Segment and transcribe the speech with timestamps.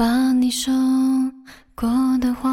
[0.00, 0.72] 把你说
[1.74, 1.86] 过
[2.22, 2.50] 的话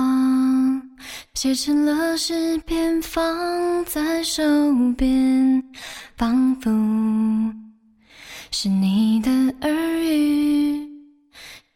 [1.34, 3.26] 写成了诗篇，放
[3.86, 4.44] 在手
[4.98, 5.64] 边，
[6.18, 6.70] 仿佛
[8.52, 9.32] 是你的
[9.62, 9.72] 耳
[10.04, 10.90] 语。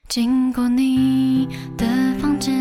[0.09, 1.47] 经过你
[1.77, 1.87] 的
[2.19, 2.53] 房间，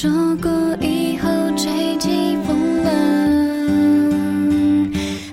[0.00, 0.50] 说过
[0.80, 1.28] 以后，
[1.58, 2.90] 吹起风浪。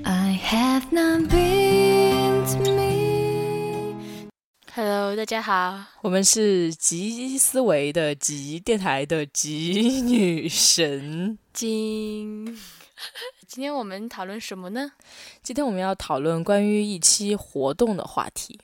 [0.04, 4.28] I have not been to me。
[4.76, 11.38] Hello，大家好，我们是极思维的极电台的极女神。
[11.54, 12.46] 今
[13.48, 14.92] 今天我们讨论什么呢？
[15.42, 18.60] 今天我们要讨论关于一期活动的话题。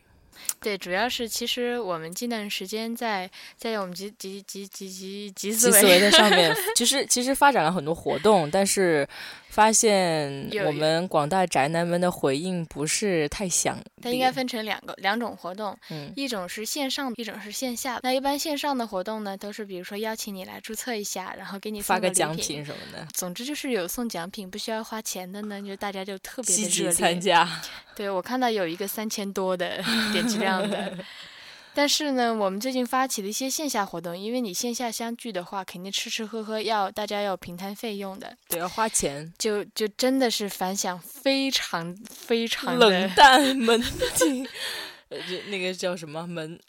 [0.61, 9.07] 对，主要是其实我们近段时间在在我们集集集集集集思维维的上面， 其实其实发展了很多活动，但是
[9.53, 13.77] 发现我们广大宅男们的回应不是太响。
[14.01, 17.99] 它应该分成两个两种活动，嗯一种是线上，一种是线下。
[18.01, 22.65] 那一般线上的活动呢，都是比如说邀请你来注册一下，然后给你发个奖品。
[22.65, 26.91] 什么的，总之就是有送奖品，不需要花钱的呢，就大家就特别的热烈。
[26.91, 27.47] 参加。
[27.95, 30.97] 对我看到有一个三千多的 点击量的，
[31.73, 39.33] 但是呢，我们最近发起了一些线下活动，因为你线下相聚的话，肯定吃吃喝喝要大家要平摊费用的，对，要花钱。
[39.37, 43.81] 就就真的是反响非常非常冷淡 门
[44.15, 44.47] 禁，
[45.09, 46.59] 呃，就那个叫什么门？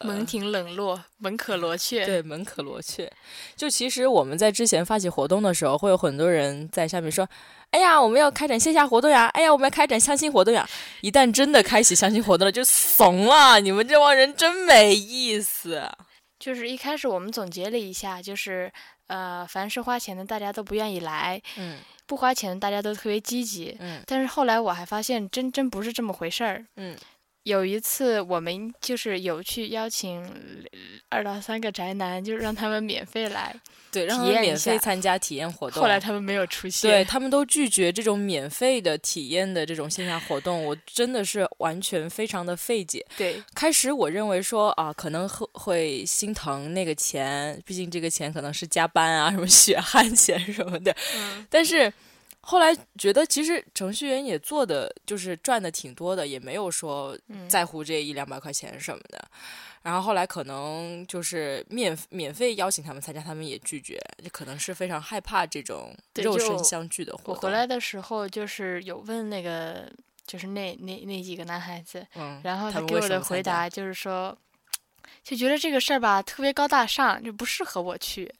[0.00, 2.04] 门庭冷落，门可罗雀。
[2.04, 3.10] 对，门可罗雀。
[3.56, 7.28] 就其实我们在之前发起活动的时候，会有很多人在下面说
[7.70, 9.26] ：“哎呀，我们要开展线下活动呀！
[9.34, 10.68] 哎呀，我们要开展相亲活动呀！”
[11.00, 13.58] 一旦真的开启相亲活动了，就怂了。
[13.60, 15.88] 你们这帮人真没意思。
[16.38, 18.70] 就是一开始我们总结了一下，就是
[19.06, 23.74] 呃，凡是花钱的大家都不愿意来，嗯不花钱的大家都特别积极。
[23.80, 26.64] 嗯但是后来我还发现，真真不是这么回事儿。
[26.76, 26.94] 嗯，
[27.46, 30.20] 有一次我们就是有去邀请
[31.08, 33.54] 二到三个宅男，就是让他们免费来，
[33.92, 35.80] 对，让他们免费参加体验活动。
[35.80, 36.90] 后来他们没有出现。
[36.90, 43.06] 对他们都拒绝这种免费的体验的这种线下活动，我真的是完全非常的费解。
[43.16, 50.90] 对开始我认为说啊，可能会会心疼那个钱，毕竟这个钱可能是加班啊、什么血汗钱什么的。
[51.16, 51.92] 嗯但是
[52.48, 59.28] 后来觉得，其实程序员也做的就是赚的挺多的，也没有说嗯在乎这一两百块钱什么的。
[59.82, 67.34] 然后后来可能就是免免费邀请他们参加，他们也拒绝，就可能是非常害怕这种肉身相聚的活动。
[67.34, 69.90] 我回来的时候就是有问那个，
[70.24, 74.36] 就是那那那几个男孩子，嗯，然后他给我的回答就是说，
[75.24, 78.32] 就觉得这个事儿吧特别高大上，就不适合我去。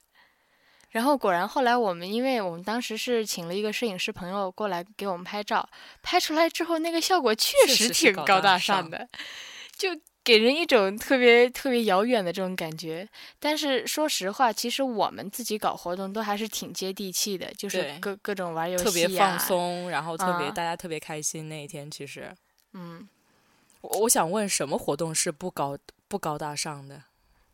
[0.91, 5.69] 然后果然后来我们，因为我们当时是请了一个摄影师朋友过来给我们拍照，
[6.03, 9.09] 拍出来之后那个效果确确实挺高大大上上的，
[9.77, 9.91] 就
[10.25, 13.07] 给人一种特别特别遥远的这种感觉。
[13.39, 19.39] 但是说实话，其实我们自己搞活动都还是挺接地气的，就是各各种玩游戏、特别放。
[19.39, 21.49] 松，然后特别、啊大家特别开心。
[21.49, 22.35] 那一天其实，
[22.73, 23.07] 嗯
[23.83, 25.77] 我我想问，什么活动是不高
[26.09, 27.03] 不高大上的？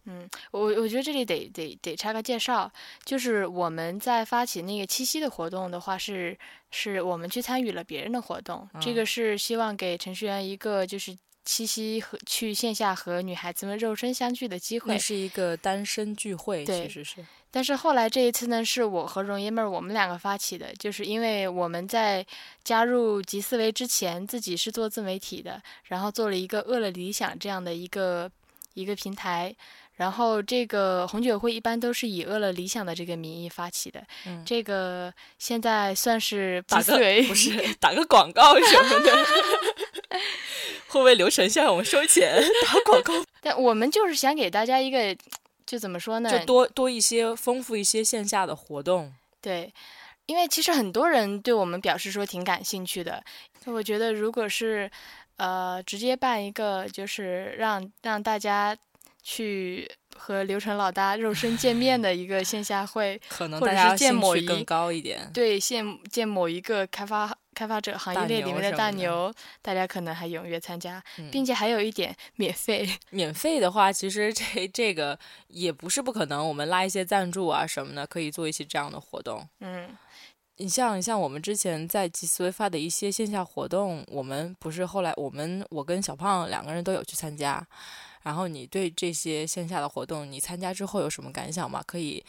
[0.04, 2.70] 嗯，我我觉得这里得得得插个介绍，
[3.04, 6.36] 就是我们在发起那个七夕的活动的话是，
[6.70, 14.98] 是我们去参与了别人的活动，这嗯个是希望给程序员一个就是七夕和去线下和女孩子们肉身相聚的机会那。
[14.98, 22.26] 是一个单身聚会，对其实是但是后来这一次呢，是我和容爷们儿我们两个发起的，就是因为我们在
[22.64, 28.30] 加入极思维之前，自己是做自媒体的，然后做了一个饿了理想这样的一个
[28.74, 29.54] 一个平台。
[30.02, 39.12] 然后这个红酒会一般都是以饿了理想的这个名义发起的，嗯这个现在算是打个不是打个广告什么的，
[40.90, 42.42] 会不会流程向我们收钱？
[42.66, 45.16] 打广告但我们就是想给大家一个，
[45.64, 46.36] 就怎么说呢？
[46.36, 49.14] 就多多一些，丰富一些线下的活动。
[49.40, 49.72] 对，
[50.26, 53.22] 因为其实很多人对我们表示说挺感兴趣的。
[53.66, 54.90] 我觉得如果是
[55.36, 58.76] 呃直接办一个，就是让让大家
[59.22, 65.30] 去和刘晨老大肉身见面的一个线下会， 可能大家兴见某一趣更高一点。
[65.32, 72.88] 对见见某一个开发开开发者行业大链里面的大牛，大家可能还踊跃参加，嗯并且还有一点免费。
[73.10, 79.46] 免费的话，其实这这个也不是不可能，我们拉一些赞助啊什么的，可以做一些这样的活动。
[79.60, 79.96] 嗯
[80.56, 87.64] 你像像我们之前在集思维发的一些线下活动，我们不是后来我们我跟小胖两个人都有去参加。
[88.22, 91.82] 然后你对这些线下的活动，你参加之后有什么感想吗？
[91.86, 92.24] 可以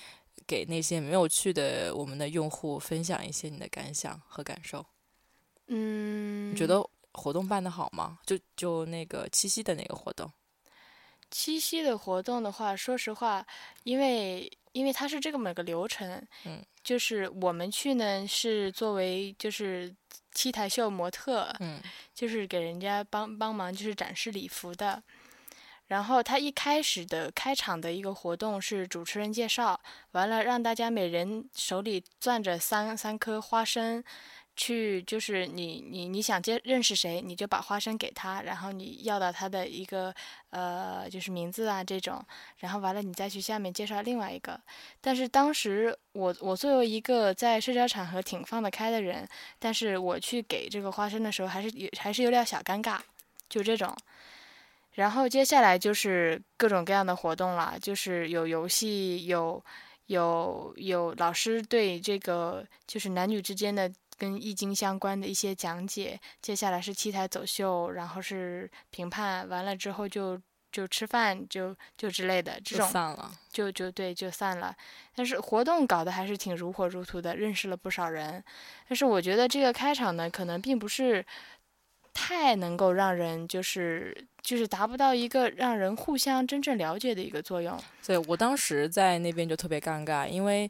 [0.47, 4.85] 给那些没有去的我们的用户分享一些你的感想和感受。
[5.67, 8.19] 嗯，你觉得活动办得好吗？
[8.25, 10.29] 就就那个七夕的那个活动，
[11.31, 13.45] 七夕的活动的话，说实话，
[13.83, 19.95] 因为因为它是这么个流程，嗯，就是我们去呢是作为就是
[20.33, 21.79] T 台秀模特，嗯
[22.13, 25.01] 就是给人家帮帮忙就是展示礼服的。
[25.87, 29.79] 然后他一开始的开场的一个活动是主持人介绍，
[30.11, 34.03] 完了让大家每人手里攥着三三颗花生，
[34.55, 40.13] 去就是你你你想接认识谁，你就把花生给他，然后你要到他的一个
[40.51, 42.23] 呃就是名字啊这种，
[42.57, 44.59] 然后完了你再去下面介绍另外一个。
[45.01, 49.27] 但是当时我我作为一个在社交场合挺放得开的人，
[49.59, 52.99] 但是我去给这个花生的时候还是有还是有点小尴尬，
[53.49, 53.95] 就这种。
[54.93, 59.63] 然后接下来就是各种各样的活动啦，就是有游戏，有
[60.07, 66.19] 有有老师对这个就是男女之间的跟易经相关的一些讲解。
[66.41, 70.39] 接下来是 T 台走秀，然后是评判，完了之后就
[70.71, 73.31] 就吃饭，就就之类的这就种散了。
[73.51, 74.75] 就就对就散了。
[75.15, 78.43] 但是活动搞得还是挺如火如荼的，认识了不少人。
[78.87, 81.25] 但是我觉得这个开场呢，可能并不是
[82.13, 87.75] 太能够让人就是就是达不到一个让人互相真正了解的一个作用。
[88.05, 90.69] 对我当时在那边就特别尴尬，因为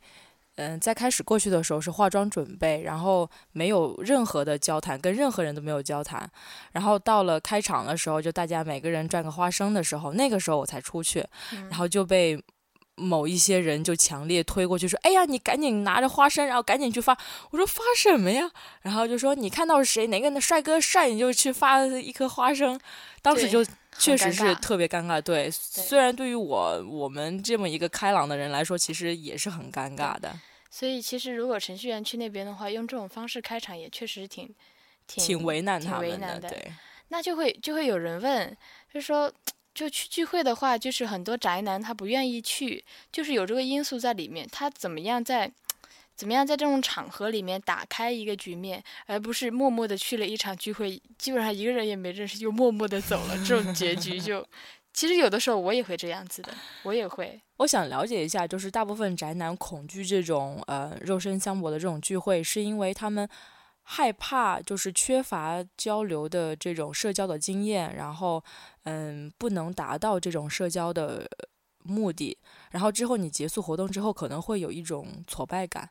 [0.55, 6.29] 嗯，在开始过去的时候是化妆准备，然后没有任何的交谈，跟任何人都没有交谈。
[6.71, 12.39] 然后到了开场的时候，就大家每个人转个花生的时候，那个时候我才出去，嗯然后就被。
[12.95, 17.17] 某一些人就强烈推过去说：“哎呀，你赶紧拿着花生，然后赶紧去发。”
[17.51, 18.51] 我说：“发什么呀？”
[18.83, 22.79] 然后就说：“你看到谁哪个帅哥帅，你就去发一颗花生。”
[23.23, 23.65] 当时就
[23.97, 25.21] 确实是特别尴尬。
[25.21, 30.37] 对，虽然对于我我们这么一个开朗的人来说，其实也是很尴尬的，
[30.69, 34.53] 所以其实如果程序员去那边的话，用这种方式开场也确实挺
[35.07, 36.71] 挺挺为难他们的对，
[37.07, 38.57] 那就会就会有人问，
[38.93, 39.31] 就说
[39.73, 45.51] 就去聚会的话，就是很多宅男他不愿意去，就是有这个因素在里面，他怎么样在
[46.15, 54.45] 怎么样在这种场合里面打开一个局面，而不是默默的去了一场聚会，基本上一个人也没认识就默默的走了，这种结局就。
[54.93, 56.53] 其实有的时候我也会这样子的，
[56.83, 57.41] 我也会。
[57.57, 63.27] 我想了解一下，就是大部分宅男恐惧这种呃肉身相搏的这种聚会，是因为他们
[63.83, 68.43] 害怕就是缺乏交流的这种社交的经验，然后
[68.83, 71.29] 嗯不能达到这种社交的
[71.83, 72.37] 目的，
[72.71, 75.89] 然后之后你结束活动之后可能会有一种挫败感，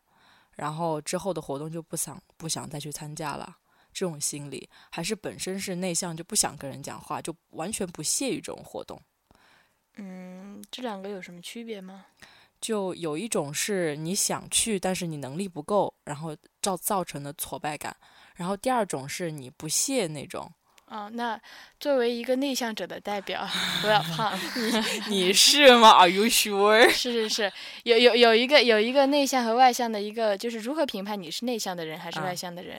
[0.56, 3.58] 然后之后的活动就不想不想再去参加了。
[3.94, 8.98] 这种心理，还是本身是内向，就不想跟人讲话，就完全不屑于这种活动。
[9.96, 12.06] 嗯，这两个有什么区别吗？
[12.62, 17.92] 就有一种是你想去，但是你能力不够，然后造造成的挫败感；
[18.36, 20.50] 然后第二种是你不屑那种。
[20.86, 21.40] 啊，那
[21.80, 23.48] 作为一个内向者的代表，
[23.82, 24.38] 罗小胖，
[25.08, 26.88] 你是吗？Are you sure？
[26.90, 27.52] 是是是，
[27.84, 32.78] 有有有一个有一个内向和外向的一个，就是如何评判你是内向的人还是啊外向的人？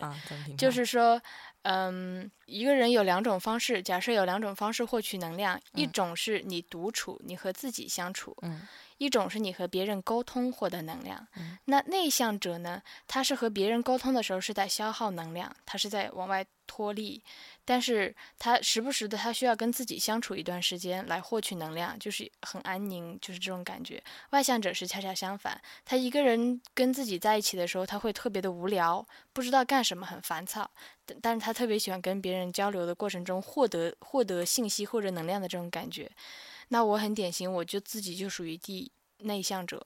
[0.55, 1.19] 就是说，
[1.63, 8.61] 嗯，一个人有两种方式，假设有两种方式获取能量，一嗯种是你独处，你和自己相处，嗯
[8.97, 11.27] 一种是你和别人沟通获得能量。
[11.35, 17.21] 嗯那内向者呢，他是和别人沟通的时候是在消耗能量，他是在往外脱力，
[17.65, 24.01] 但是他时不时的他需要跟自己相处一段时间来获取能量，就是很安宁，就是这种感觉。
[24.31, 30.69] 外向者是恰恰相反，他一个人跟自己在一起的时候，他会特别的无聊，不知道干什么，很烦躁。
[31.05, 36.09] 但但是他特别喜欢跟别人交流的过程中获得获得信息或者能量的这种感觉。
[36.73, 39.85] 那我很典型，我就自己就属于第内向者。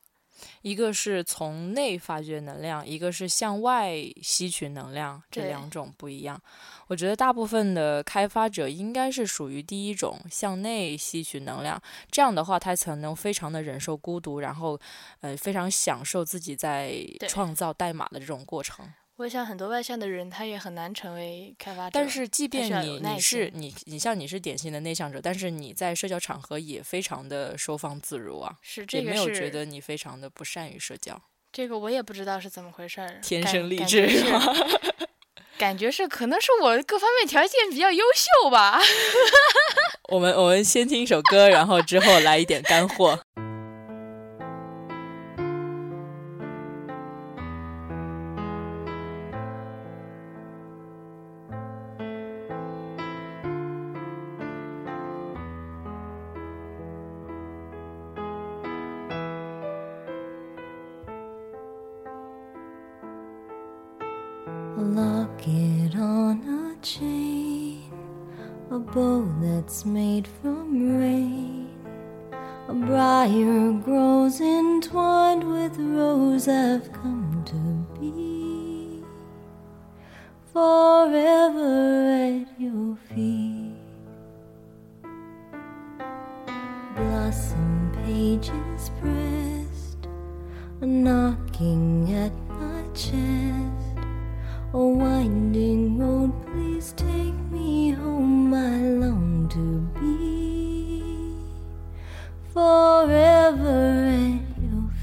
[0.62, 6.42] 一个是从内发掘能量，一个是向外吸取能量，这两种不一样。
[6.88, 11.82] 我觉得大部分的开发者应该是属于第一种，向内吸取能量。
[12.10, 14.80] 这样的话，他才能非常的忍受孤独，然后
[15.20, 18.88] 呃非常享受自己在创造代码的这种过程。
[19.18, 21.92] 我想很多外向的人，他也很难成为开发者。
[21.92, 31.20] 但是，即便你你是你你像你是典型的内向者，但是你在社交场合也非常的收放自如啊，是这个也没有觉得你非常的不善于社交。
[31.52, 34.24] 这个我也不知道是怎么回事儿，天生丽质是
[35.58, 38.80] 感觉是可能是我各方面条件比较优秀吧。
[40.14, 43.20] 我们我们先听一首歌，然后之后来一点干货。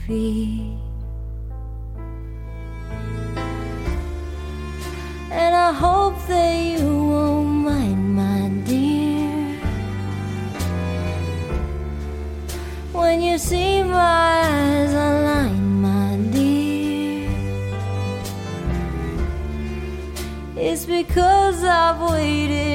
[0.06, 0.76] And
[5.32, 9.58] I hope that you won't mind, my dear.
[12.92, 17.30] When you see my eyes align, my dear.
[20.54, 22.73] It's because I've waited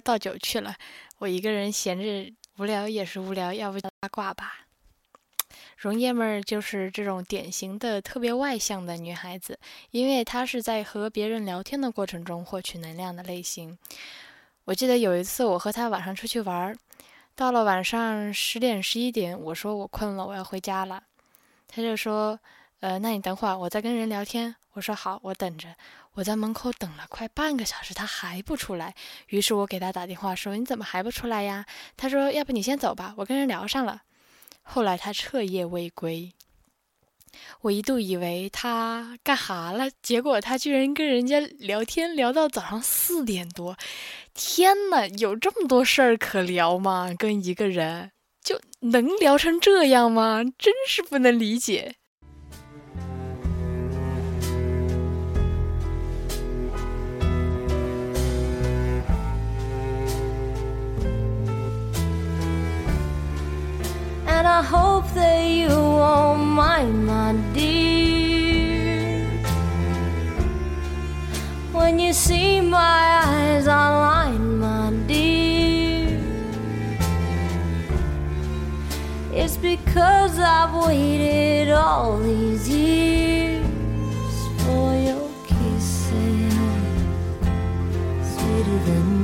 [0.00, 0.74] 倒酒去了，
[1.18, 4.66] 我一个人闲着无聊也是无聊，要不八卦吧。
[5.76, 9.58] 容爷们儿就是这种典型的特别外向的女孩子，
[9.92, 13.78] 因为她是在和别人聊天的过程中获取能量的类型。
[14.64, 16.76] 我记得有一次我和她晚上出去玩儿，
[17.36, 21.02] 到了晚上十点十一点，我说我困了，我要回家了。
[21.68, 22.38] 她就说
[22.80, 25.74] ：“呃，那你等会儿，我在跟人聊天。”我说：“好，我等着。”
[26.14, 28.94] 我在门口等了快半个小时，他还不出来。
[29.28, 31.64] 于是我给他打电话说：“你怎么还不出来呀？”
[31.96, 34.02] 他说：“要不你先走吧，我跟人聊上了。”
[34.62, 36.32] 后来他彻夜未归。
[37.60, 43.76] 我一度以为他干哈了，结果他居然跟人家聊天聊到早上四点多。
[44.34, 47.14] 天呐，有这么多事儿可聊吗？
[47.16, 48.10] 跟一个人
[48.42, 50.42] 就能聊成这样吗？
[50.58, 51.96] 真是不能理解。
[64.38, 69.26] And I hope that you won't mind, my dear.
[71.72, 76.20] When you see my eyes align, my dear.
[79.32, 83.66] It's because I've waited all these years
[84.62, 86.54] for your kisses,
[88.22, 89.18] sweeter than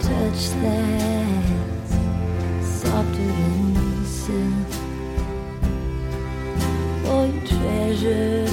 [0.00, 0.97] touch that's
[7.62, 8.47] fais-je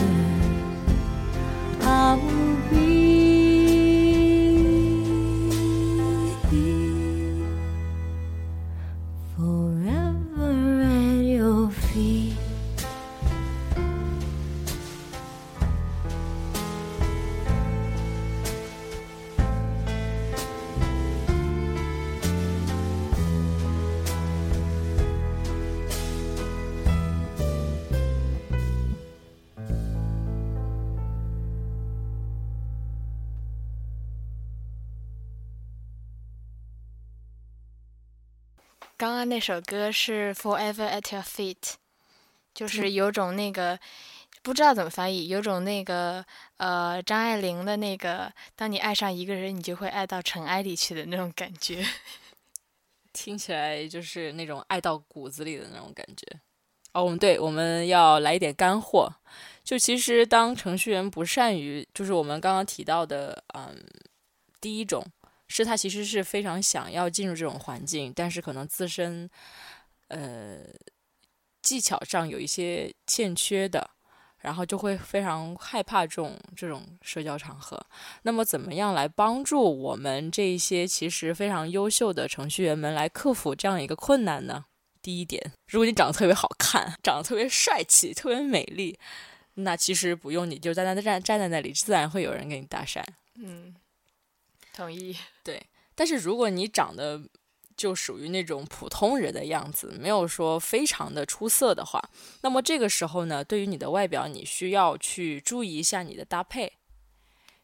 [39.25, 41.55] 那首歌是《Forever at Your Feet》，
[42.53, 43.79] 就是有种那个
[44.41, 46.25] 不知道怎么翻译，有种那个
[46.57, 51.85] 呃张爱玲的那个，当你爱上一个人，你就会爱到尘埃里去的那种感觉。
[53.11, 56.25] 听起来就是那种爱到骨子里的那种感觉。
[56.93, 59.13] 哦，我们对，我们要来一点干货。
[59.63, 63.75] 就其实当程序员不善于，就是我们刚刚提到的，嗯，
[64.61, 65.05] 第一种
[65.47, 69.29] 是他其实是非常想要进入这种环境，但是可能自身
[70.07, 70.59] 呃
[71.61, 73.91] 技巧上有一些欠缺的。
[74.41, 77.83] 然后就会非常害怕这种这种社交场合。
[78.21, 84.65] 那么，怎么样来帮助我们这一些其实非常优秀的程序员们来克服这样一个困难呢？
[85.01, 88.99] 第一点，如果你长得特别好看，长得特别帅气，特别美丽，
[89.55, 93.03] 那其实不用你就站在站站在那里，自然会有人给你搭讪。
[93.39, 93.73] 嗯，
[94.75, 95.15] 同意。
[95.43, 95.65] 对，
[95.95, 97.21] 但是如果你长得
[97.77, 102.01] 就属于那种普通人的样子，没有说非常的出色的话，
[102.41, 106.73] 那么这个时候呢，对于你的外表，你需要去注意一下你的搭配。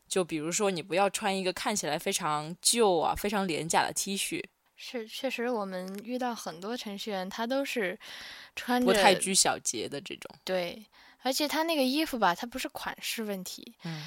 [0.07, 4.43] 就比如说，你不要穿一个看起来非常旧啊、非常廉价的 T 恤。
[4.75, 7.97] 是，确实我们遇到很多程序员，他都是
[8.55, 10.29] 穿着不太拘小节的这种。
[10.43, 10.85] 对，
[11.21, 13.75] 而且他那个衣服吧，它不是款式问题。
[13.83, 14.03] 嗯。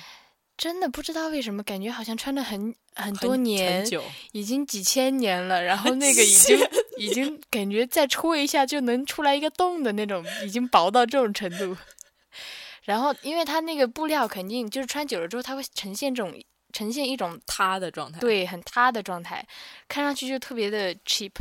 [0.56, 3.84] 真的不知道为什么，感觉好像穿了很很多年，
[4.32, 5.62] 已经几千年了。
[5.62, 6.58] 然后 那个已经
[6.96, 11.76] 已经感觉再戳一下就能出来一个洞的那种，已经薄到这种程度。
[12.84, 16.32] 然后，因为它那个布料肯定就是穿久了之后，它会呈现这种
[16.73, 19.46] 呈现一种塌的状态，对，很塌的状态，
[19.88, 21.32] 看上去就特别的 cheap。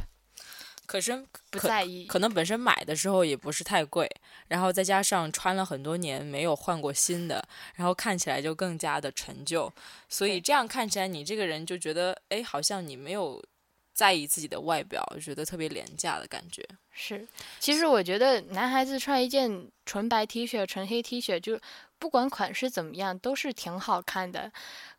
[0.93, 4.07] 可身不在意，可能本身买的时候也不是太贵，
[4.47, 9.73] 然后再加上穿了很多年没有换过新的，然后看起来就更加的陈旧，
[10.07, 13.43] 所以这样看起来你这个人就觉得，哎，好像你没有
[13.95, 16.63] 在意自己的外表，觉得特别廉价的感觉。
[16.93, 17.27] 是，
[17.59, 21.59] 其实我觉得男孩子穿一件纯白 T 恤、纯黑 T 恤，就
[22.00, 24.51] 不管款式怎么样，都是挺好看的，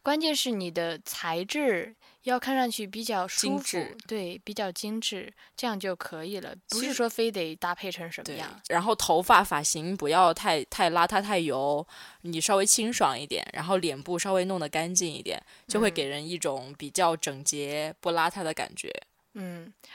[0.03, 1.95] 关键是你的材质。
[2.25, 6.55] 要看上去比较舒服，对，比较精致，这样就可以了。
[6.71, 8.59] 不是说非得搭配成什么样。
[8.69, 11.87] 然后头发发型不要太太邋遢太油，
[12.23, 18.89] 你稍微清爽一点，然后脸部稍微弄得干净一点，就会给人一种比较整洁不邋遢的感觉。
[18.89, 19.14] 嗯，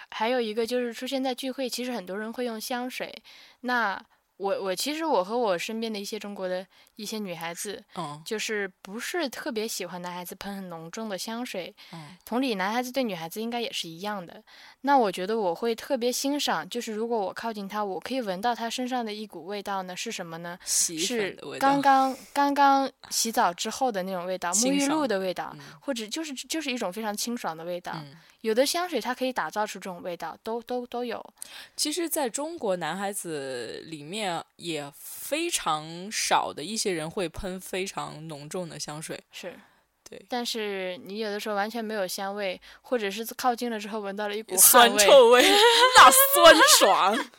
[0.09, 3.23] 还有一个就是出现在聚会，其实很多人会用香水，
[3.61, 4.01] 那。
[4.39, 14.41] 我我其实我和我身边的一些中国的一些女孩子，嗯，就是不是特别喜欢男孩子喷很浓重的香水，嗯，同理，男孩子对女孩子应该也是一样的。
[14.79, 20.57] 那我觉得我会特别欣赏，就是如果我靠近他，我可以闻到他身上的一股味道呢，是什么呢？
[20.97, 27.93] 是刚刚刚刚洗澡之后的那种味道，沐浴露的味道，或者就是就是一种非常清爽的味道。
[28.41, 31.21] 有的香水它可以打造出这种味道，都都都有。
[31.75, 39.19] 其实，在中国男孩子里面也非常少的一些人会喷非常浓重的香水。
[39.33, 39.59] 是，
[40.09, 40.25] 对。
[40.29, 45.41] 但是你有的时候完全没有香味，或者是靠近了之后闻到了一股酸臭味，
[45.97, 47.29] 那酸爽。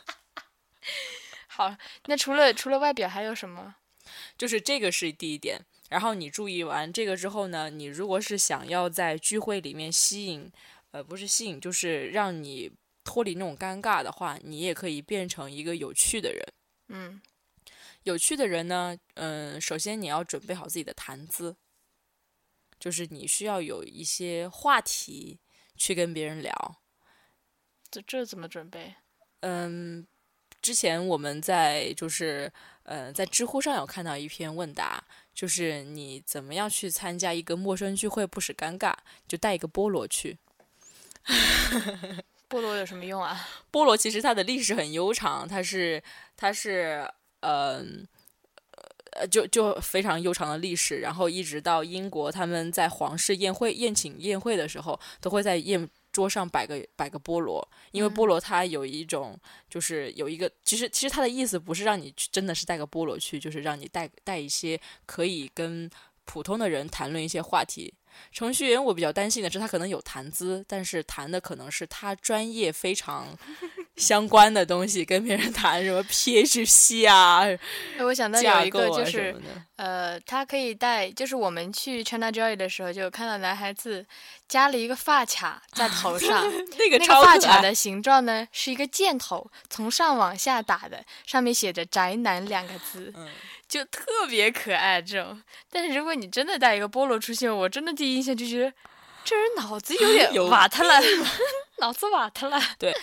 [1.47, 3.73] 好，那除了除了外表还有什么？
[4.37, 5.59] 就是这个是第一点。
[5.89, 10.51] 然后你注意完这个之后呢，你如果是想要在聚会里面吸引。
[10.91, 12.71] 呃，不是吸引，就是让你
[13.03, 16.45] 脱离那种尴尬的话，你也可以变成一个有趣的人。
[16.89, 17.21] 嗯，
[18.03, 21.55] 有趣的人呢，嗯，首先你要准备好自己的谈资，
[22.79, 25.39] 就是你需要有一些话题
[25.77, 26.81] 去跟别人聊。
[27.89, 28.95] 这这怎么准备？
[29.39, 30.05] 嗯，
[30.61, 32.51] 之前我们在就是
[32.83, 38.93] 呃在知乎上有看到一篇问答，就是你怎么样去参加一个陌生聚会不使尴尬，
[39.27, 40.37] 就带一个菠萝去。
[42.49, 43.47] 菠萝有什么用啊？
[43.71, 46.03] 菠萝其实它的历史很悠长，它是
[46.35, 48.05] 它是嗯
[49.11, 65.89] 呃就就非常悠长的历史，然后一直到英国，他们在皇室宴会宴请宴会的时候，都会在宴桌上摆个摆个菠萝，因为菠萝它有一种就是有一个，其实其实它的意思不是让你去真的是带个菠萝去，就是让你带带一些可以跟
[66.25, 67.93] 普通的人谈论一些话题。
[68.31, 73.27] 程序员，我比较担心的是他可能有谈资，但是谈的可能是他专业非常
[73.97, 77.41] 相关的东西，跟别人谈什么 PHP 啊。
[77.99, 79.35] 我想到有一个就是，
[79.75, 84.05] 呃，他可以带，就是我们去 China Joy 的时候，就看到男孩子
[84.47, 86.43] 加了一个发卡在头上，
[86.77, 93.13] 那个发卡的形状呢是一个箭头，从上往下打的，上面写着“宅男”两个字。
[93.71, 98.73] 就特别可爱这种，但是如果你真的带一个菠萝出现，我真的第一印象就觉得
[99.23, 100.99] 这人脑子有点 瓦特了，
[101.79, 102.59] 脑子瓦特了。
[102.77, 102.93] 对，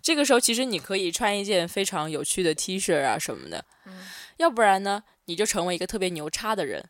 [0.00, 4.06] 这个时候其实你可以穿一件非常有趣的 T 恤啊什么的，嗯，
[4.36, 6.88] 要不然呢，你就成为一个特别牛叉的人。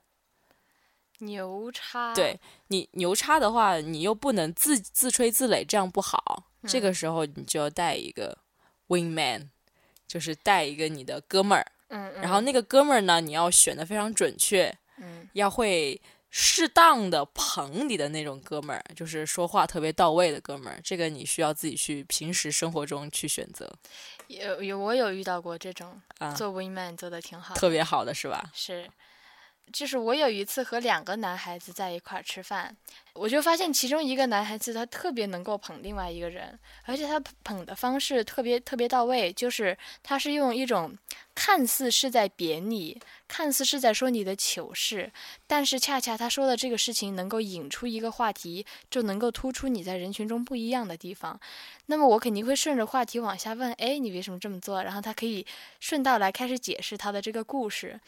[1.21, 2.13] 牛叉。
[2.13, 6.51] 对你牛叉的话，你又不能自自吹自擂，这样不好。
[6.69, 8.37] 这个时候你就要带一个
[8.89, 9.49] wingman，
[10.07, 11.65] 就是带一个你的哥们儿。
[11.93, 16.01] 嗯，然后那个哥们儿呢，你要选的非常准确，嗯，要会
[16.31, 23.71] 适当的捧你的那种哥们儿，就是说话特别到位的哥们儿，这个你需要自己去平时生活中去选择
[24.29, 28.51] 有有我有遇到过这种啊，做 wingman 做的挺好的，特别好的是吧？
[28.55, 28.89] 是，
[29.71, 32.77] 就是我有一次和两个男孩子在一块儿吃饭，
[33.15, 40.97] 我就发现其中一个男孩子他特别能够捧另外一个人，而且他捧的方式特别特别到位，就是他是用一种
[41.35, 45.11] 看似是在贬你，看似是在说你的糗事，
[45.47, 51.41] 但是恰恰他说的这个事情能够引出一个话题，就能够突出你在人群中不一样的地方。
[51.87, 54.83] 那么我肯定会顺着话题往下问，哎，你为什么这么做？
[54.83, 55.47] 然后他可以
[55.81, 57.99] 顺道来开始解释他的这个故事。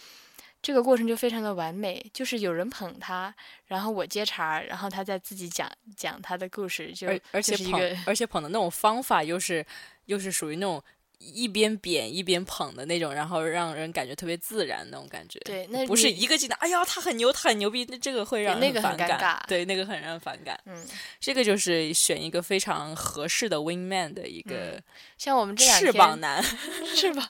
[0.64, 3.32] 这个过程就非常的完美，就是有人捧他，
[3.66, 9.64] 然后我接茬，然后他再自己讲讲他的故事，就而而且捧而且捧的那种方法又是
[10.06, 10.82] 又是属于那种
[11.18, 15.38] 一边贬一边捧的那种，然后让人感觉特别自然那种感觉。
[15.40, 18.96] 对，那不是一个劲的，哎呀，他很牛，他很牛逼，那这个会让人那个很。
[18.96, 20.58] 尴尬对，那个很让人反感。
[20.64, 20.82] 嗯，
[21.20, 24.82] 这个就是选一个非常合适的 wing man 的一个
[25.18, 26.42] 像我们嗯这两翅天膀男。
[26.96, 27.28] 翅膀，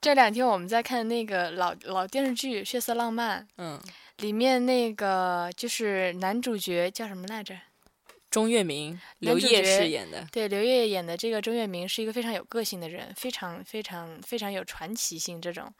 [0.00, 3.80] 这两天我们在看那个老老电视剧《血色浪漫》，嗯，
[4.18, 7.56] 里面那个就是男主角叫什么来着？
[8.30, 15.70] 钟跃明、刘烨饰演的，对，刘烨演的这个钟跃明是一个非常有个性的人，非常非常非常有传奇性这种。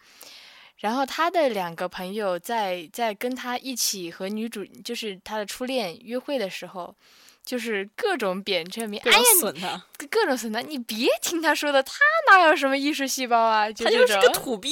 [0.77, 6.95] 然后他的两个朋友在在跟他一起和女主，就是他的初恋约会的时候，
[7.45, 11.93] 就是各种贬钟跃明，各哎呀，损他，各种损他，你别听他说的，他
[12.31, 13.71] 哪有什么艺术细胞啊？
[13.71, 14.29] 就他就是个。
[14.31, 14.71] 土鳖。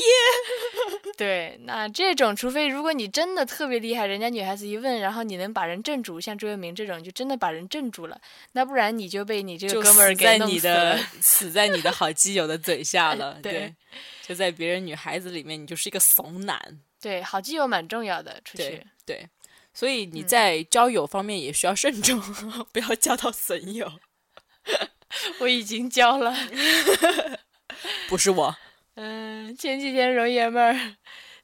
[1.16, 8.18] 对，那这种，除非如果你真的特别厉害，人家女孩子一问，然后你能把人镇住，像周月明这种，就真的把人镇住了。
[8.52, 11.00] 那不然你就被你这个哥们儿给弄死你的了。
[11.20, 13.74] 死在你的好基友的嘴下了， 对对，
[14.26, 16.59] 就在别人女孩子里面，你就是一个怂男，
[17.00, 18.87] 对，好基友蛮重要的，出对去。
[19.04, 19.28] 对，
[19.72, 22.20] 所以你嗯在交友方面也需要慎重，
[22.72, 23.90] 不要交到损友。
[25.40, 26.35] 我已经交了。
[28.09, 28.56] 不是我，
[28.94, 30.96] 嗯，前几天容爷们儿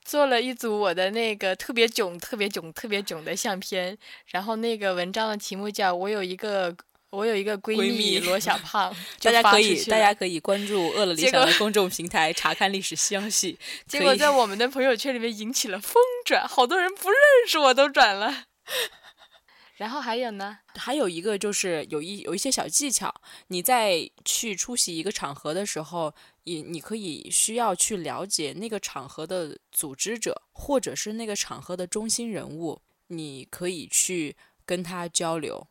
[0.05, 6.77] 做了一组我的那个特别囧、特别囧、特别囧的相片，然后那个文章的题目叫“我有一个
[7.11, 13.59] 我有一个闺闺蜜罗小胖 ”，大家可以大家可以关注饿了理想的公众平台查看历史消息。
[13.87, 18.45] 结果在我们的朋友圈里面引起了疯转，好多人不认识我都转了。
[19.77, 23.14] 然后还有呢，还有一个就是有一有一些小技巧，
[23.49, 26.14] 你在去出席一个场合的时候，
[26.45, 35.69] 也你可以需要去了解那个场合的组织者，或者是那个场合的中心人物，你可以去跟他交流。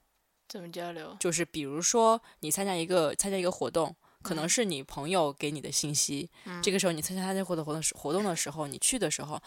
[0.56, 1.14] 怎么交流？
[1.20, 6.30] 就是比如说你参加一个参加一个活动，可能嗯是你朋友给你的信息，
[6.64, 9.38] 这个时候你参加他那活动活动活动的时候，你去的时候，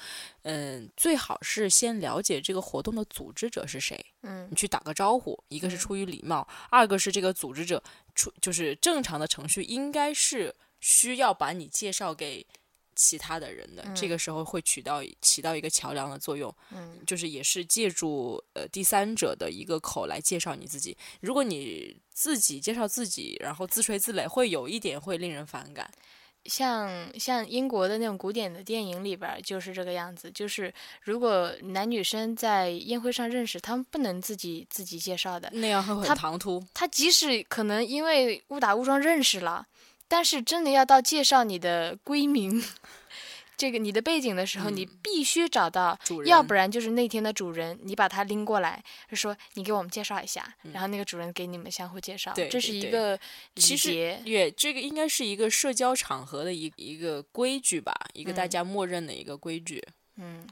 [0.42, 3.99] 嗯，最好是先了解这个活动的组织者是谁。
[4.21, 7.83] 嗯你去打个招呼，一个是嗯出于礼貌，二个是这个组织者
[8.14, 12.47] 出就是正常的程序应该是需要把你介绍给
[12.99, 20.97] 其他的人的，这个时候会起到起到一个桥梁的作用，嗯就是也是借助呃第三者的一个口来介绍你自己。
[21.21, 25.89] 如果你自己介绍自己，然后自吹自擂，会有一点会令人反感。
[26.45, 36.65] 像像英国的那种古典的电影里边儿就是这个样子，就是如果男女生在宴会上认识，他们不能自己自己介绍的，那样很唐突。
[36.75, 39.67] 他即使可能因为误打误撞认识了，
[40.09, 42.64] 但是真的要到介绍你的闺名，
[43.57, 53.16] 这个你的背景的时候，你必须找到，嗯主人要不然就是那天的主人，你把他拎过来，就说你给我们介绍一下，然后那个主人给你们相互介绍，这是一个
[53.55, 54.23] 礼其实节。
[54.25, 59.83] 也这个应该是一个社交场合的一一个规矩吧，一个大嗯家默认的一个规矩。
[59.87, 59.92] 嗯，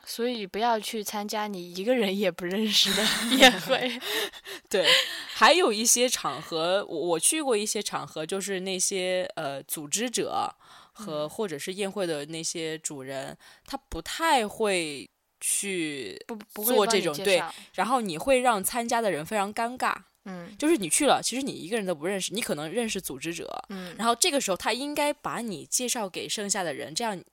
[0.05, 3.02] 所以不要去参加你一个人也不认识的
[3.37, 4.00] 宴会。
[4.70, 4.87] 对，
[5.35, 10.55] 还有一些场合，我我去过一些场合，就是那些呃组织者
[10.92, 15.09] 和、嗯或者是宴会的那些主人，他不太会
[15.40, 16.18] 去，
[16.55, 17.42] 做这种对
[17.74, 19.94] 然后你会让参加的人非常尴尬。
[20.29, 27.24] 嗯就是你去了，其实你一个人都不认识，你可能认识组织者，嗯然后这个时候他应该把你介绍给剩下的人，这样你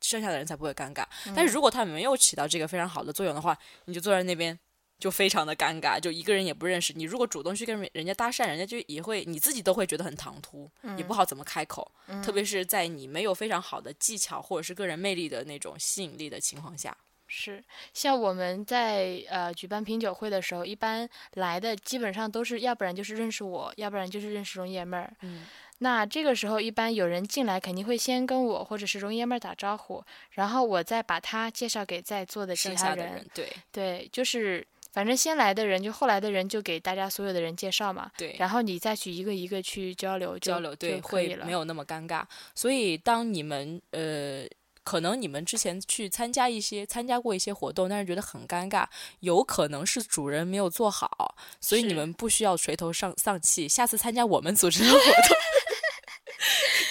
[0.00, 1.04] 剩下的人才不会尴尬。
[1.26, 4.58] 嗯但是如果他没有起到这个非常好的作用的话，你就坐在那边
[4.98, 6.92] 就非常的尴尬，就一个人也不认识。
[6.92, 11.90] 你如果主动去跟人家搭讪，人家就也会你自己都会觉得很唐突，也不好怎么开口。
[12.08, 16.96] 嗯特别是在你没有非常好的技巧或者是个人魅力的那种吸引力的情况下。
[17.30, 25.14] 是，像我们在呃举办品酒会的时候，一般来的基本上都是，要不然就是认识我，要不然就是认识容爷们儿。
[25.20, 25.44] 嗯，
[25.78, 38.10] 那这个时候一般有人进来，肯定会先跟我或者是容爷们儿打招呼，然后我再把他介绍给在座的其他剩下的人，对对，就是反正先来的人，就后来的人就给大家所有的人介绍嘛。
[38.16, 42.24] 对，然后你再去一个一个去交流交流，对，会没有那么尴尬。
[42.54, 44.46] 所以当你们呃。
[44.84, 48.86] 可能你们之前去参加一些参加过一些活动，但是觉得很尴尬，
[49.20, 53.68] 有可能是主人没有做好，所以你们不需要垂头丧丧气。
[53.68, 55.36] 下次参加我们组织的活动，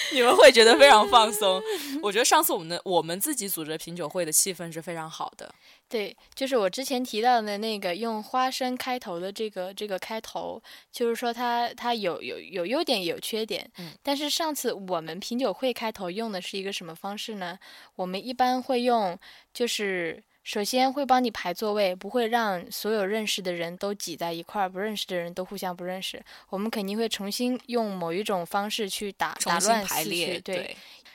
[0.14, 1.62] 你们会觉得非常放松。
[2.02, 5.52] 我觉得上次我们的我们自己组织的品酒会的气氛是非常好的。
[5.88, 13.70] 对，就是我之前提到的那个用花生开头的这个这个开头，就是说它它有有有优点也有缺点。
[13.78, 13.92] 嗯。
[14.02, 17.58] 但是上次我们品酒会开头用的是一个什么方式呢？
[17.96, 19.18] 我们一般会用，
[19.54, 26.24] 就是首先会帮你排座位，不会让所有认识的人都挤在一块儿，不认识的人都互相不认识。
[26.48, 30.74] 我们肯定会重新用某一种方式去打打乱排列，绪，对。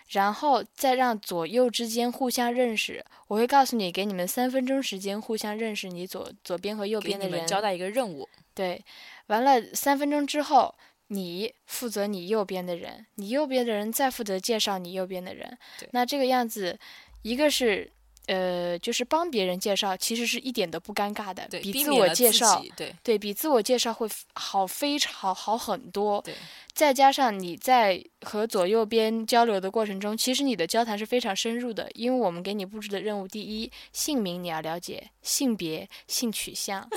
[0.09, 3.03] 然后再让左右之间互相认识。
[3.27, 7.47] 我会告诉你，给你们三分钟时间互相认识你左左边和右边的人。
[7.47, 8.29] 交代一个任务。
[8.53, 8.85] 对，
[9.25, 10.75] 完了三分钟之后，
[11.07, 15.89] 你负责你右边的人，你右边的人再负责介绍你右边的人对。
[15.91, 16.77] 那这个样子，
[17.23, 17.89] 一个是。
[18.27, 26.21] 呃，就是帮别人介绍，其实是一点都不尴尬的，比自我介绍，对对比自我介绍会好非常好好很多。
[26.21, 26.33] 对，
[26.73, 36.88] 再加上你在和左右边交流的过程中，其实你的交谈是非常深入的，因为我们给你布置的任务，第一，姓名你要了解，性别、性取向，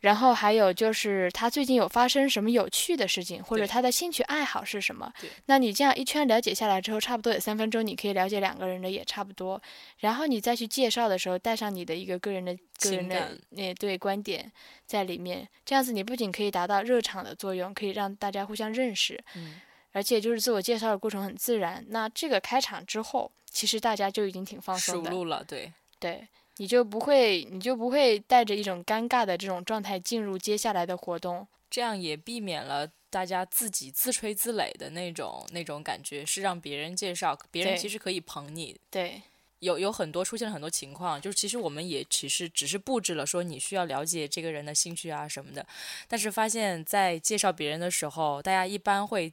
[0.00, 5.30] 然后还有就是他最近有发生什么有趣的事情，或者他的兴趣爱好是什么对。
[5.46, 9.60] 那你这样一圈了解下来之后，差不多有三分钟，你可以了解两个人的也差不多。
[9.98, 14.50] 然后你再去介绍的时候，带上你的一个个人的个人的那对观点
[14.86, 19.60] 在里面，这样子你不仅可以达到热场的作用，可以让大家互相认识，嗯，
[19.92, 21.84] 而且就是自我介绍的过程很自然。
[21.88, 25.72] 那这个开场之后，其实大家就已经挺放松的，路了，对。
[25.98, 31.46] 对，你就不会你就不会带着一种尴尬的这种状态进入接下来的活动。
[31.68, 38.78] 这样也避免了大家自己自吹自擂的那种那种感觉，是让别人介绍，别人其实可以捧你。
[38.88, 39.20] 对，
[39.58, 45.66] 有有很多出现了很多情况，就是其实我们也其实只是布置了说你需要了解这个人的兴趣啊什么的，
[46.06, 49.32] 但是发现在介绍别人的时候，大家一般会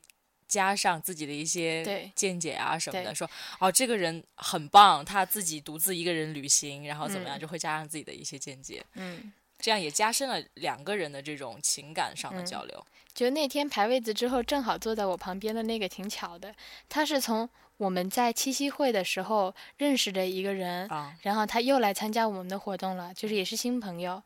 [0.53, 3.27] 加上自己的一些见解啊什么的，说
[3.59, 9.33] 哦这个人很棒，他自己独自一个人旅行，然后怎么样，嗯就会加上自己的一些见解，嗯。
[9.59, 12.85] 这样也加深了两个人的这种情感上的嗯交流。
[13.13, 16.53] 就那天排位子之后，正好坐在我旁边的那个挺巧的，
[16.89, 24.21] 他是从我们在七夕会的时候认识的一个人，啊，然后他又来参加我们的活动了，就是也是新朋友。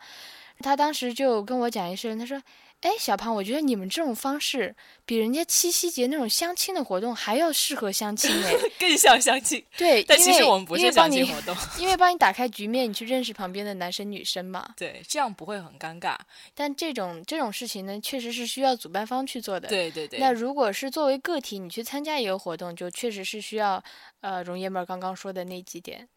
[0.61, 2.41] 他当时就跟我讲一声，他说
[2.87, 4.73] ：“哎，小胖，我觉得你们这种方式
[5.05, 8.55] 比人家七夕节那种相亲的活动还要适合相亲哎。
[8.79, 11.53] 更像相亲，对，但因为其实我们不是相亲，活动。
[11.77, 14.73] 因为帮你打开局面，你去认识旁边的男生女生嘛。
[14.77, 16.15] 对，这样不会很尴尬。
[16.55, 19.67] 但这种这种事情呢，确实是需要主办方去做的。
[19.67, 23.83] 对对对，那如果是作为个体，你去参加一个活动，就确实是需要，
[24.21, 26.07] 呃，容爷们儿刚刚说的那几点。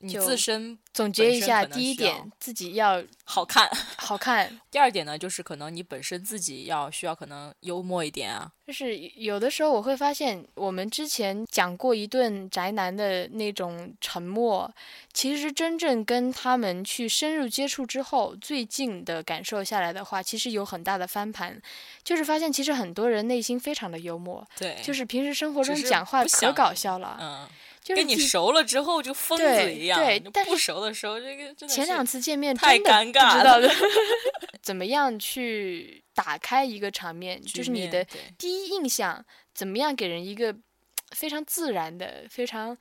[0.00, 3.68] 你自身总结一下，第一点，自己要好看。
[3.98, 8.50] 好看， 第二点呢，就是可能你本身自己要需要可能幽默一点啊。
[8.66, 14.70] 就是有的时候我会发现，我们之前讲过一顿宅男的那种沉默，
[15.12, 21.60] 其实真正跟他们去深入接触之后，最近的感受下来的话，其实有很大的翻盘，
[22.04, 27.48] 就是发现其实很多人内心非常的幽默，对，就是平时生活中讲话可搞笑了，嗯，
[27.88, 33.60] 就是跟你熟了之后就疯子一样，对但不熟的时候这个真的前两次见面太尴尬了
[34.62, 39.24] 怎么样去打开一个场面，局就是你的第一印象，
[39.54, 40.54] 怎么样给人一个
[41.16, 42.76] 非常自然的、非常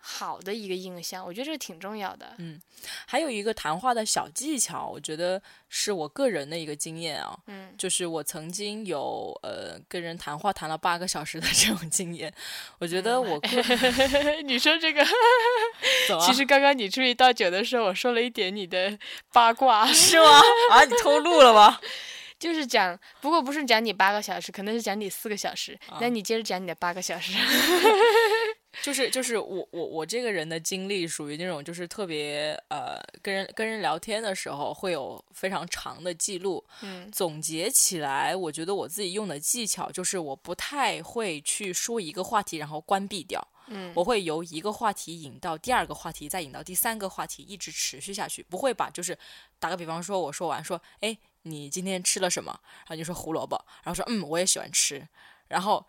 [0.00, 1.24] 好的一个印象？
[1.24, 2.34] 我觉得这个挺重要的。
[2.38, 2.60] 嗯
[3.06, 12.32] 还有一个谈话的小技巧，我觉得是我个人的一个经验啊，嗯就是我曾经有呃跟人谈话谈了八个小时的 这种经验，
[12.78, 13.48] 我觉得我 个
[14.44, 15.04] 你说这个，
[16.24, 18.98] 其实刚刚你出去倒酒的时候，我说了一点你的
[19.32, 20.40] 八卦，是吗？
[20.70, 21.78] 啊，你偷录了吗？
[22.38, 25.78] 就是讲，不过不是讲你八个小时，可能是讲你四个小时。
[25.90, 27.34] 啊那你接着讲你的八个小时。
[28.82, 37.10] 就是就是我我我这个人的经历属于那种就是特别呃跟人跟人聊天的时候会有非常长的记录，嗯。
[37.10, 43.92] 总结起来，我觉得我自己用的技巧就是我不太会去说一个话题然后关闭掉，嗯。
[43.94, 49.18] 我会由一个话题引到第二个话题，再引到第三个话题，一直持续下去，不会把就是
[49.58, 52.52] 打个比方说，我说完说，哎，你今天吃了什么？
[52.62, 55.06] 然后你说胡萝卜，然后说嗯，我也喜欢吃，
[55.48, 55.84] 然后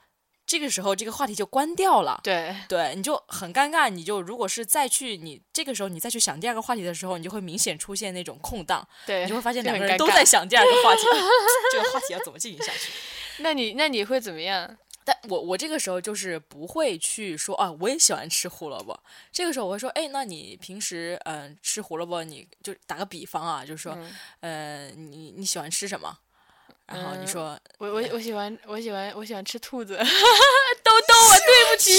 [0.52, 2.20] 这个时候这个话题就关掉了。
[2.22, 3.88] 对，对，你就很尴尬。
[3.88, 11.04] 你就如果是再去你这个时候你再去想第二个话题的时候，你就会明显出现那种空档，对，你就会发现两个人都在想第二个话题，
[11.72, 12.92] 这个话题要怎么进行下去？
[13.42, 14.78] 那你那你会怎么样？
[15.06, 19.00] 但我我这个时候就是不会去说啊，我也喜欢吃胡萝卜。
[19.32, 23.98] 这个时候我会说，哎，那你平时嗯、呃吃胡萝卜，你就打个比方啊，就是说，
[24.42, 26.20] 嗯呃，你你喜欢吃什么？
[26.94, 29.96] 然后你嗯说，我我我喜欢我喜欢我喜欢吃兔子，
[30.84, 31.92] 兜兜，我对不起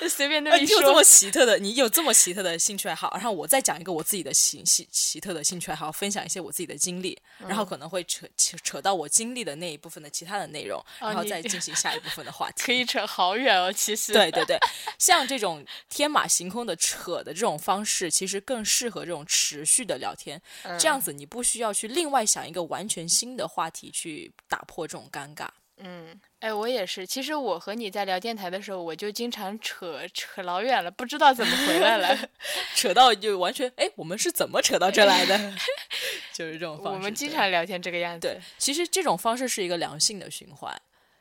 [0.00, 12.62] 你， 随便那么你有这么，奇特的，你有这么奇特的兴趣爱好，然后我再讲一个我自己的奇奇奇特的兴趣爱好，分享一些我自己的经历，然嗯后可能会扯扯扯到我经历的那一部分的其他的内容，然后再进行下一部分的话 题。
[12.64, 14.58] 可以扯好远哦，其实，对对对，
[14.98, 20.40] 像这种天马行空的扯的这种方式，其实更适合这种持续的聊天。
[20.64, 25.48] 嗯这样子你不需要去另外想一个完全新的话题去打破这种尴尬。
[25.82, 27.06] 嗯，哎，我也是。
[27.06, 32.28] 其实我和你在聊电台的时候，我就经常扯扯老远了，不知道怎么回来了。
[32.76, 35.38] 扯到就完全哎，我们是怎么扯到这来的？
[36.34, 36.98] 就是这种方式。
[36.98, 38.28] 我们经常聊天这个样子。
[38.28, 40.78] 对，其实这种方式是一个良性的循环。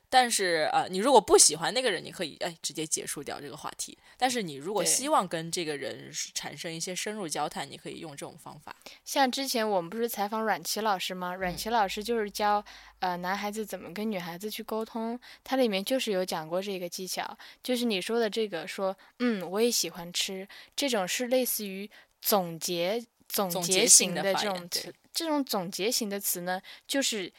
[0.10, 3.96] 但是呃，你如果不喜欢那个人，你可以哎直接结束掉这个话题。
[4.18, 8.76] 但是你如果希望跟这个人产生一些深入交谈，你可以用这种方法。
[9.06, 11.36] 像之前我们不是采访阮琦老师吗？
[11.36, 12.64] 阮嗯琦老师就是教
[13.00, 27.32] 呃男孩子怎么跟女孩子去沟通，它里面就是有讲过这个技巧，就是你说的这个说，嗯，我也喜欢吃，这种是类似于总结总总结型的这种词，这种总结型的词呢，就是。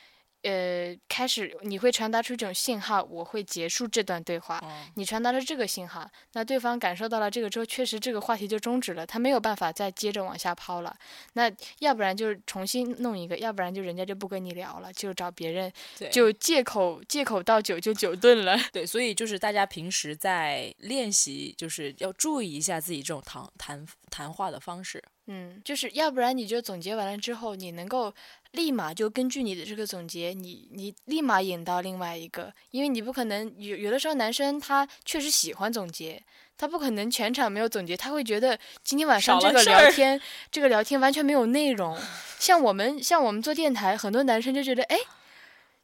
[0.42, 4.58] 呃，开始你会传达出一种信号，我会结束这段对话。
[4.62, 10.96] 嗯你传达了这个信号，那对方感受到了这个之后，确实这个话题就终止了，他没有办法再接着往下抛了。
[11.34, 15.72] 那要不然就是重新弄一个，要不然就人家就不跟你聊了，就找别人，
[16.10, 18.58] 就借口借口到酒就酒顿了。
[18.72, 25.02] 对，所以就是大家平时在练习，就是要注意一下自己这种谈谈谈话的方式。
[25.26, 28.12] 嗯，就是要不然你就总结完了之后，你能够
[28.52, 36.20] 立马就根据你的这个总结，你你立马引到另外一个，因为你不可能有有的时候男生他确实喜欢总结，
[36.56, 41.96] 他不可能全场没有总结，他会觉得今天晚上这个聊天这个聊天完全没有内容。
[42.38, 44.96] 像我们像我们做电台，很多男生就觉得哎。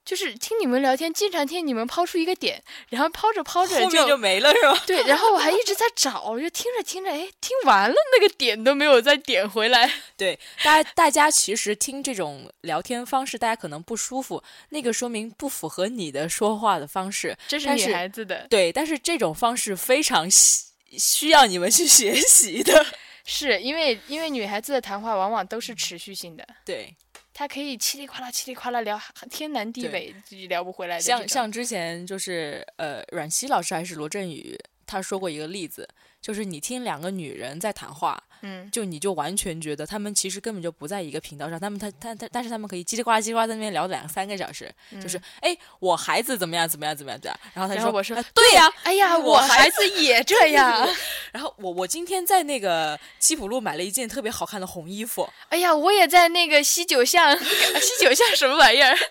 [0.07, 4.85] 就是听你们聊天，经常听你们抛出一个点，然后抛着抛着后面就没了是吧？
[4.87, 9.93] 对，然后我还一直在找，我就听着听着，哎，听完了那个点都没有再点回来。
[10.17, 17.37] 对，大家大家其实听这种聊天方式，大家可能不舒服，那个说明不符合你的说话的方式。
[17.49, 22.87] 这是女孩子的，对，但是这种方式非常需需要你们去学习的。
[23.29, 26.95] 是因为因为女孩子的谈话往往都是持续性的，对，
[27.39, 31.03] 她可以叽里呱啦叽里呱啦聊天南地北，自己聊不回来的。
[31.03, 35.87] 像像之前就是呃，阮熙老师还是罗振宇，他说过一个例子，
[36.23, 50.89] 就是你听两个女人在谈话，嗯，就你就完全觉得他们其实根本就不在一个频道上，他们他他他，但是他们可以叽里呱啦叽里呱啦在那边聊两三个小时，就是哎，我孩子怎么样怎么样怎么样怎么样，然后他就说后我说啊对呀、哎呀，我我孩子也这样。
[51.33, 58.97] 然后我我今天在那个七浦路买了一件特别好看的红衣服，哎呀，我也在那个西九巷， 西九巷什么玩意儿？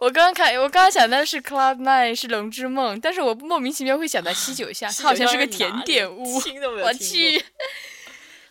[0.00, 6.40] 我刚刚看，我刚刚想的是 Cloud Nine 是龙之梦，但是我莫名其妙会想到西九巷，它好像是个甜点屋。
[6.42, 7.44] 听都没有我听过去。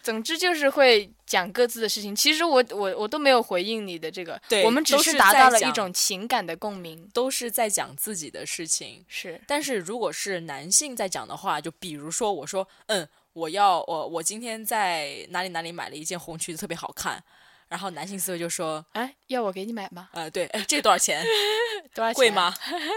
[0.03, 2.15] 总之就是会讲各自的事情。
[2.15, 7.09] 其实我我我都没有回应你的这个，对我们只是达到了一种情感的共鸣。
[7.11, 9.03] 都是在讲自己的事情。
[9.07, 17.23] 是，但是如果是男性在讲的话，就比如说我说，嗯，我要我我今天在哪里哪里买了一件红裙子，特别好看。
[17.67, 20.09] 然后男性思维就说，哎，要我给你买吗？
[20.13, 21.25] 呃，对，哎，这个多少钱？
[21.93, 22.15] 多少钱？
[22.15, 22.29] 贵？
[22.31, 22.53] 吗？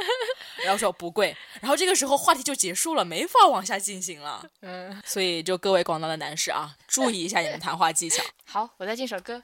[0.65, 1.37] 然后说不贵。
[1.61, 4.45] 然后这个时候话题就结束了，没法往下进行了。
[4.61, 8.23] 嗯，所以就各位广大的男士啊，注意一下你们谈话技巧。
[8.45, 9.43] 好，我再进首歌。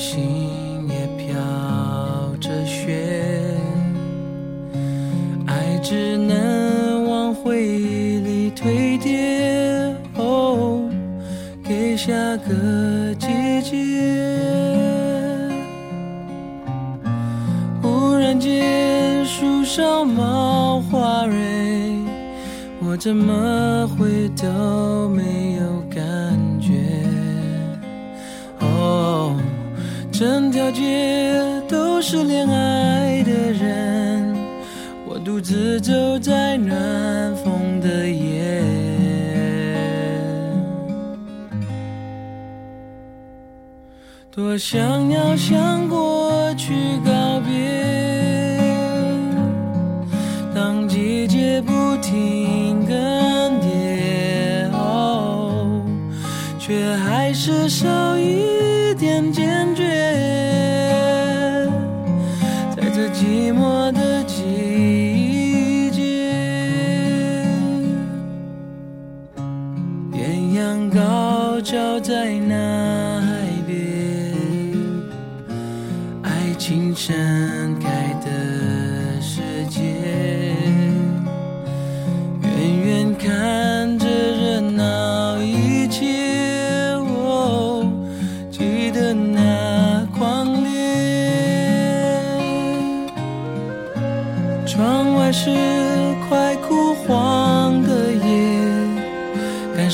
[0.00, 1.36] 心也飘
[2.40, 2.96] 着雪，
[5.46, 10.88] 爱只能往回忆里堆叠，哦，
[11.62, 13.26] 给下个季
[13.60, 13.76] 节。
[17.82, 21.36] 忽然间，树上冒花蕊。
[22.82, 25.22] 我怎么会都没
[30.20, 34.36] 整条街都是恋爱的人，
[35.08, 38.62] 我独自走在暖风的夜。
[44.30, 48.60] 多想要向过去告别，
[50.54, 52.94] 当季节不停更
[53.62, 55.82] 迭，哦，
[56.58, 59.49] 却还是少一点坚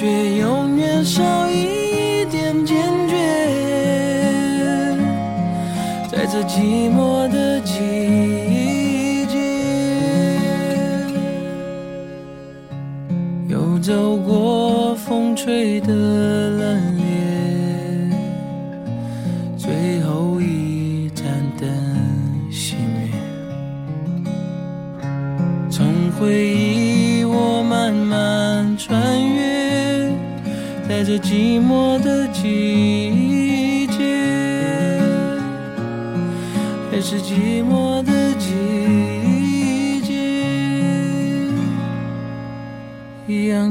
[0.00, 0.06] 却
[0.38, 2.74] 永远少一点坚
[3.06, 3.14] 决。
[6.10, 9.38] 在这寂寞的季节，
[13.46, 15.92] 又走过风吹的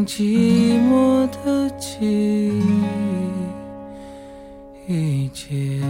[0.06, 2.60] 寂寞的季
[5.34, 5.82] 节。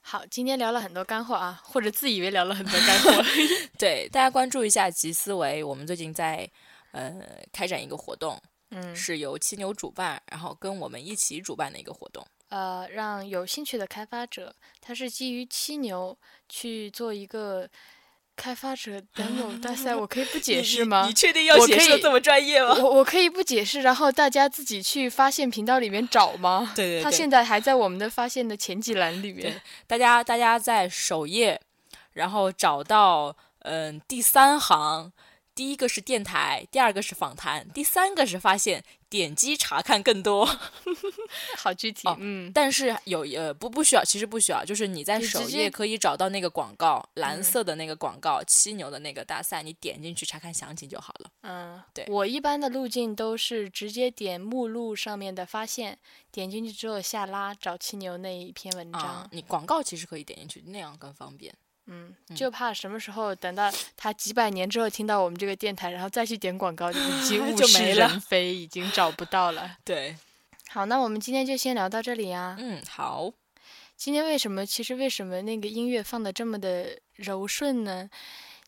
[0.00, 3.10] 好，今天聊了很多干货啊，或者自以为聊了很多干货。
[3.78, 6.48] 对，大家关注一下集思维，我们最近在
[6.92, 7.12] 呃
[7.52, 8.40] 开展一个活动，
[8.70, 12.24] 嗯，是由七牛主办，然后跟我们一起主办的一个活动。
[12.54, 16.16] 呃，让有兴趣的开发者，他是基于七牛
[16.48, 17.68] 去做一个
[18.36, 21.04] 开发者 demo 大赛，我可以不 解释吗？
[21.04, 22.76] 你确定要解释这么专业吗？
[22.78, 26.72] 我我可以不解释，然后大家自己去发现频道里面找吗？
[26.76, 29.60] 对对对他现在还在我们的发现的前几栏里面。
[29.88, 31.60] 大家大家在首页，
[32.12, 35.12] 然后找到嗯第三行，
[35.54, 40.44] 第一个是电台，第二个是访谈，第三个是发现，点击查看更多。
[41.56, 51.30] 好具体，哦嗯，但是有呃不不需要，其实不需要，就是你在首页可以找到那个广告，蓝嗯色的那个广告，七牛的那个大赛，你点进去查看详情就好了。
[51.42, 55.96] 嗯，对我一般的路径都是直接点目录上面的发现，
[56.32, 59.00] 点进去之后下拉找七牛那一篇文章。
[59.00, 61.54] 啊，你广告其实可以点进去，那样更方便。
[61.86, 69.76] 嗯，就怕什么时候等到他几百年之后听到我们这个电台，然后再去点广告，就已 经物是就没了人非，已经找不到了。
[69.84, 70.16] 对，
[70.70, 72.56] 好，那我们今天就先聊到这里啊。
[72.58, 73.30] 嗯，好，
[73.96, 74.64] 今天为什么？
[74.64, 78.08] 其实为什么那个音乐放的这么的柔顺呢？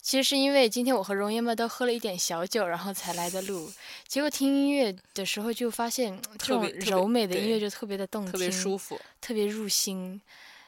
[0.02, 3.72] 其实是因为今天我和容爷们都喝了一点小酒，然后才来的录。
[4.06, 9.00] 结果听音乐的时候就发现，这种柔美的音乐就特别的动听，特别舒服。
[9.20, 10.20] 特别入心。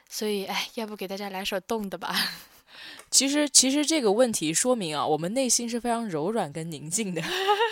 [0.09, 2.15] 所以，哎，要不给大家来首动的吧？
[3.11, 7.23] 其实，其实这个问题说明啊，我们内心是非常柔软跟宁静的，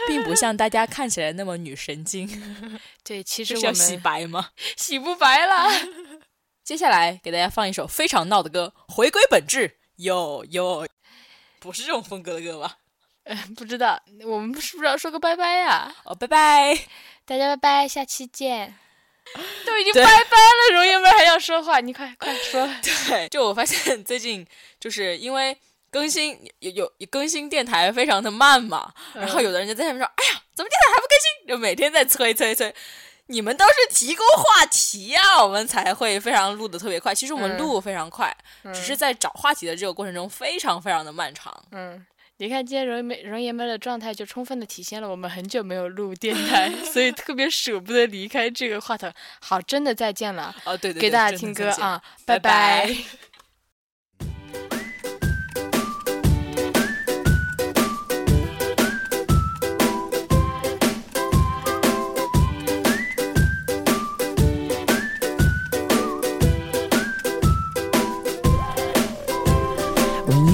[0.08, 2.26] 并不像大家看起来那么女神经。
[3.04, 4.50] 对，其实我们洗白吗？
[4.76, 5.70] 洗不白了。
[6.64, 10.88] 接下来给大家放一首非常闹的歌，回归本质，哟哟，
[11.60, 12.78] 不是这种风格的歌吧？
[13.56, 16.74] 不知道，我们是不是要说个拜拜呀、哦，拜拜。
[17.24, 18.74] 大家拜拜，下期见。
[19.66, 22.68] 都已经拜拜了，容爷们还要说话，你快快说。
[23.08, 24.46] 对，就我发现最近
[24.80, 25.56] 就是因为
[25.90, 32.74] 更新有有有更新电台非常的慢嘛，然后有的人就在下面说：“哎呀，怎么电台还不更新？”就每天在催催催。
[33.28, 37.12] 你们都是提供话题呀、我们才会非常录的特别快。
[37.12, 38.32] 其实我们嗯录非常快，
[38.72, 41.52] 只是在找话题的这个过程中非常非常的漫长。
[41.72, 42.06] 嗯，
[42.38, 49.10] 你看今天容爷容爷们的状态，就充分的体现了我们很久没有录电 台，所以特别舍不得离开这个话筒。
[49.40, 52.94] 好，真的再见了，哦，对对对，给大家听歌啊，拜拜拜
[70.26, 70.50] When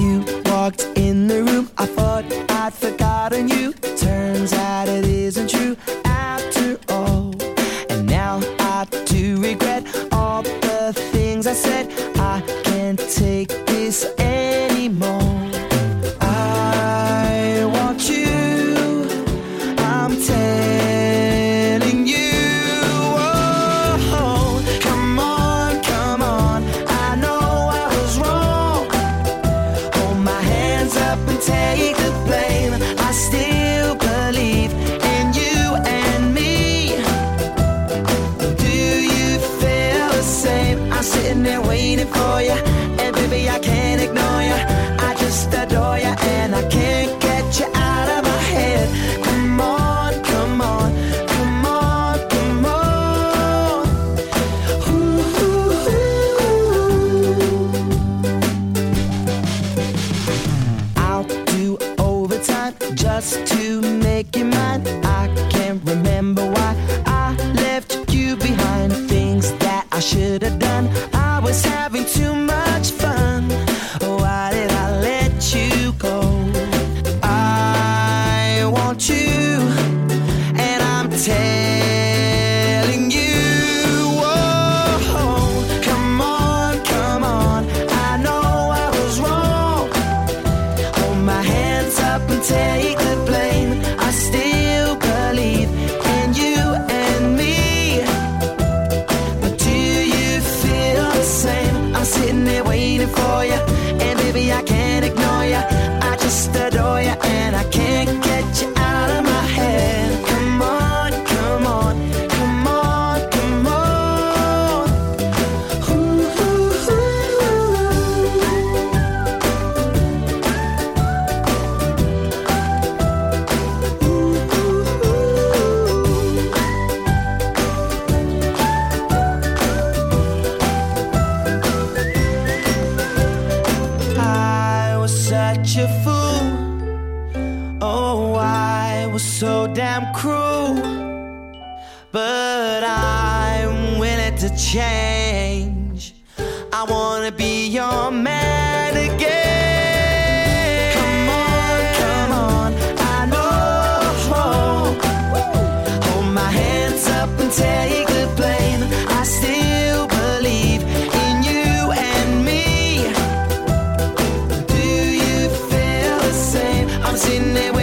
[167.23, 167.82] sitting there.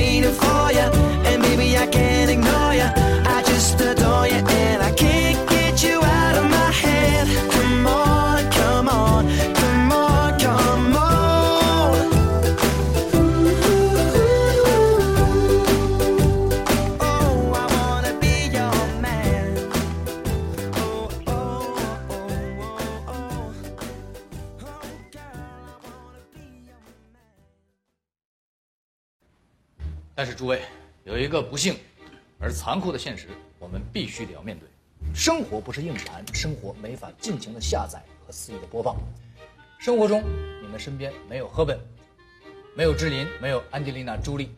[31.30, 31.76] 一个不幸
[32.40, 33.28] 而残酷的现实，
[33.60, 34.68] 我们必须得要面对。
[35.14, 38.96] 生活不是硬盘，生活没法尽情的下载和肆意的播放。
[39.78, 40.24] 生活中，
[40.60, 41.78] 你们身边没有赫本，
[42.74, 44.50] 没有志林，没有安吉丽娜·朱莉，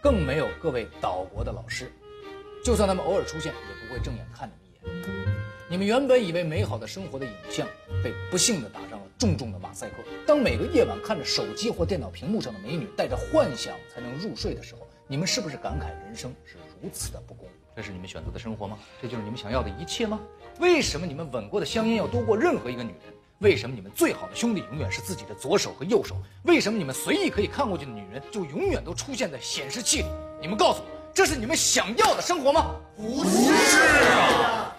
[0.00, 1.90] 更没有各位岛国的老师。
[2.64, 5.34] 就算他们偶尔出现，也不会正眼看你们一眼。
[5.68, 7.66] 你们原本以为美好的生活的影像，
[8.00, 9.96] 被不幸的打上了重重的马赛克。
[10.24, 17.48] 当每个夜晚看着手机或电脑屏幕上的美女，带着幻想才能入睡的时候，你们是不是感慨人生是如此的不公？
[17.74, 18.78] 这是你们选择的生活吗？
[19.02, 20.20] 这就是你们想要的一切吗？
[20.60, 23.12] 为什么你们吻过的香烟要多过任何一个女人？
[23.40, 26.14] 为什么你们最好的兄弟永远是自己的左手和右手？
[26.44, 30.06] 为什么你们随意可以看过去的女人就永远都出现在显示器里？
[30.40, 32.76] 你们告诉我，这是你们想要的生活吗？
[32.96, 33.52] 不是
[34.12, 34.69] 啊！